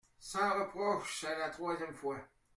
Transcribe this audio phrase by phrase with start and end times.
[0.17, 2.17] Sans reproches, c’est la troisième fois.